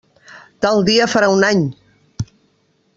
[0.65, 1.61] Tal dia farà un any!